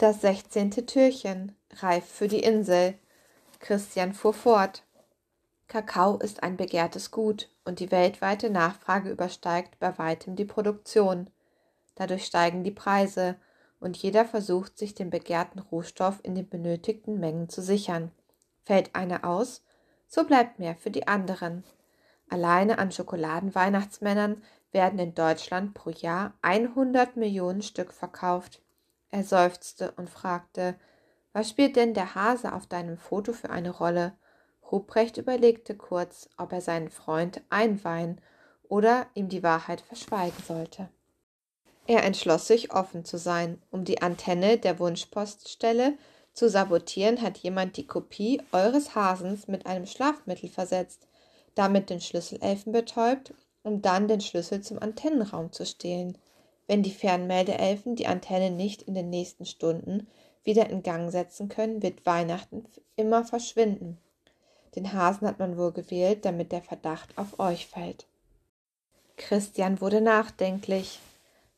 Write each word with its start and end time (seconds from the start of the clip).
Das 0.00 0.22
sechzehnte 0.22 0.86
Türchen, 0.86 1.54
reif 1.74 2.06
für 2.06 2.26
die 2.26 2.40
Insel. 2.40 2.94
Christian 3.58 4.14
fuhr 4.14 4.32
fort. 4.32 4.82
Kakao 5.68 6.16
ist 6.16 6.42
ein 6.42 6.56
begehrtes 6.56 7.10
Gut 7.10 7.50
und 7.66 7.80
die 7.80 7.90
weltweite 7.90 8.48
Nachfrage 8.48 9.10
übersteigt 9.10 9.78
bei 9.78 9.98
weitem 9.98 10.36
die 10.36 10.46
Produktion. 10.46 11.28
Dadurch 11.96 12.24
steigen 12.24 12.64
die 12.64 12.70
Preise 12.70 13.36
und 13.78 13.94
jeder 13.98 14.24
versucht, 14.24 14.78
sich 14.78 14.94
den 14.94 15.10
begehrten 15.10 15.58
Rohstoff 15.58 16.18
in 16.22 16.34
den 16.34 16.48
benötigten 16.48 17.20
Mengen 17.20 17.50
zu 17.50 17.60
sichern. 17.60 18.10
Fällt 18.62 18.94
einer 18.94 19.26
aus, 19.26 19.62
so 20.08 20.24
bleibt 20.24 20.58
mehr 20.58 20.76
für 20.76 20.90
die 20.90 21.08
anderen. 21.08 21.62
Alleine 22.30 22.78
an 22.78 22.90
Schokoladenweihnachtsmännern 22.90 24.42
werden 24.72 24.98
in 24.98 25.14
Deutschland 25.14 25.74
pro 25.74 25.90
Jahr 25.90 26.32
100 26.40 27.18
Millionen 27.18 27.60
Stück 27.60 27.92
verkauft. 27.92 28.62
Er 29.10 29.24
seufzte 29.24 29.92
und 29.96 30.08
fragte, 30.08 30.76
was 31.32 31.50
spielt 31.50 31.76
denn 31.76 31.94
der 31.94 32.14
Hase 32.14 32.52
auf 32.52 32.66
deinem 32.66 32.96
Foto 32.96 33.32
für 33.32 33.50
eine 33.50 33.70
Rolle? 33.70 34.14
Ruprecht 34.70 35.16
überlegte 35.16 35.76
kurz, 35.76 36.28
ob 36.36 36.52
er 36.52 36.60
seinen 36.60 36.90
Freund 36.90 37.40
einweihen 37.50 38.20
oder 38.68 39.06
ihm 39.14 39.28
die 39.28 39.42
Wahrheit 39.42 39.80
verschweigen 39.80 40.42
sollte. 40.46 40.88
Er 41.86 42.04
entschloss 42.04 42.46
sich, 42.46 42.72
offen 42.72 43.04
zu 43.04 43.18
sein. 43.18 43.60
Um 43.70 43.84
die 43.84 44.00
Antenne 44.00 44.58
der 44.58 44.78
Wunschpoststelle 44.78 45.94
zu 46.32 46.48
sabotieren, 46.48 47.20
hat 47.20 47.38
jemand 47.38 47.76
die 47.76 47.86
Kopie 47.86 48.40
eures 48.52 48.94
Hasens 48.94 49.48
mit 49.48 49.66
einem 49.66 49.86
Schlafmittel 49.86 50.48
versetzt, 50.48 51.08
damit 51.56 51.90
den 51.90 52.00
Schlüsselelfen 52.00 52.72
betäubt, 52.72 53.34
um 53.64 53.82
dann 53.82 54.06
den 54.06 54.20
Schlüssel 54.20 54.60
zum 54.60 54.78
Antennenraum 54.78 55.50
zu 55.50 55.66
stehlen. 55.66 56.16
Wenn 56.70 56.84
die 56.84 56.92
Fernmeldeelfen 56.92 57.96
die 57.96 58.06
Antenne 58.06 58.52
nicht 58.52 58.82
in 58.82 58.94
den 58.94 59.10
nächsten 59.10 59.44
Stunden 59.44 60.06
wieder 60.44 60.70
in 60.70 60.84
Gang 60.84 61.10
setzen 61.10 61.48
können, 61.48 61.82
wird 61.82 62.06
Weihnachten 62.06 62.64
immer 62.94 63.24
verschwinden. 63.24 63.98
Den 64.76 64.92
Hasen 64.92 65.26
hat 65.26 65.40
man 65.40 65.58
wohl 65.58 65.72
gewählt, 65.72 66.24
damit 66.24 66.52
der 66.52 66.62
Verdacht 66.62 67.18
auf 67.18 67.40
euch 67.40 67.66
fällt. 67.66 68.06
Christian 69.16 69.80
wurde 69.80 70.00
nachdenklich. 70.00 71.00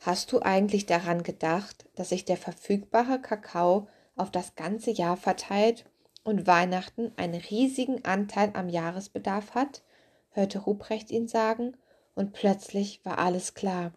Hast 0.00 0.32
du 0.32 0.40
eigentlich 0.40 0.86
daran 0.86 1.22
gedacht, 1.22 1.84
dass 1.94 2.08
sich 2.08 2.24
der 2.24 2.38
verfügbare 2.38 3.20
Kakao 3.20 3.88
auf 4.16 4.30
das 4.30 4.54
ganze 4.54 4.92
Jahr 4.92 5.18
verteilt 5.18 5.84
und 6.24 6.46
Weihnachten 6.46 7.12
einen 7.16 7.38
riesigen 7.50 8.02
Anteil 8.06 8.52
am 8.54 8.70
Jahresbedarf 8.70 9.54
hat? 9.54 9.82
hörte 10.30 10.60
Ruprecht 10.60 11.10
ihn 11.10 11.28
sagen, 11.28 11.76
und 12.14 12.32
plötzlich 12.32 13.04
war 13.04 13.18
alles 13.18 13.52
klar. 13.52 13.92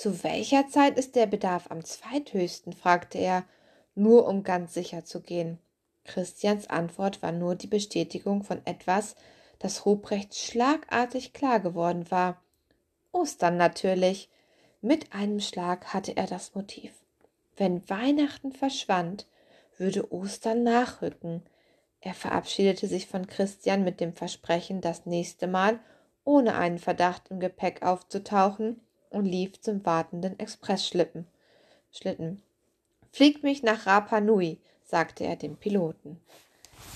Zu 0.00 0.24
welcher 0.24 0.66
Zeit 0.66 0.96
ist 0.96 1.14
der 1.14 1.26
Bedarf 1.26 1.70
am 1.70 1.84
zweithöchsten? 1.84 2.72
fragte 2.72 3.18
er, 3.18 3.44
nur 3.94 4.26
um 4.26 4.44
ganz 4.44 4.72
sicher 4.72 5.04
zu 5.04 5.20
gehen. 5.20 5.58
Christians 6.04 6.70
Antwort 6.70 7.20
war 7.20 7.32
nur 7.32 7.54
die 7.54 7.66
Bestätigung 7.66 8.42
von 8.42 8.62
etwas, 8.64 9.14
das 9.58 9.84
Ruprecht 9.84 10.34
schlagartig 10.34 11.34
klar 11.34 11.60
geworden 11.60 12.10
war. 12.10 12.40
Ostern 13.12 13.58
natürlich. 13.58 14.30
Mit 14.80 15.12
einem 15.12 15.38
Schlag 15.38 15.92
hatte 15.92 16.16
er 16.16 16.26
das 16.26 16.54
Motiv. 16.54 16.92
Wenn 17.58 17.86
Weihnachten 17.90 18.52
verschwand, 18.52 19.26
würde 19.76 20.10
Ostern 20.14 20.62
nachrücken. 20.62 21.42
Er 22.00 22.14
verabschiedete 22.14 22.86
sich 22.86 23.06
von 23.06 23.26
Christian 23.26 23.84
mit 23.84 24.00
dem 24.00 24.14
Versprechen, 24.14 24.80
das 24.80 25.04
nächste 25.04 25.46
Mal 25.46 25.78
ohne 26.24 26.54
einen 26.54 26.78
Verdacht 26.78 27.24
im 27.28 27.38
Gepäck 27.38 27.82
aufzutauchen 27.82 28.80
und 29.10 29.24
lief 29.24 29.60
zum 29.60 29.84
wartenden 29.84 30.38
Expressschlitten. 30.38 31.26
Schlitten. 31.92 32.42
Fliegt 33.12 33.42
mich 33.42 33.62
nach 33.62 33.86
Rapa 33.86 34.20
Nui, 34.20 34.58
sagte 34.84 35.24
er 35.24 35.36
dem 35.36 35.56
Piloten. 35.56 36.20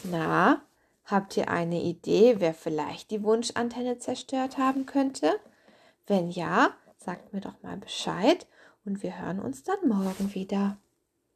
Na, 0.05 0.63
habt 1.05 1.37
ihr 1.37 1.49
eine 1.49 1.83
Idee, 1.83 2.37
wer 2.39 2.55
vielleicht 2.55 3.11
die 3.11 3.23
Wunschantenne 3.23 3.99
zerstört 3.99 4.59
haben 4.59 4.87
könnte? 4.87 5.39
Wenn 6.07 6.31
ja, 6.31 6.75
sagt 6.97 7.33
mir 7.33 7.41
doch 7.41 7.61
mal 7.63 7.77
Bescheid 7.77 8.47
und 8.85 9.03
wir 9.03 9.21
hören 9.21 9.41
uns 9.41 9.63
dann 9.63 9.89
morgen 9.89 10.35
wieder. 10.35 10.79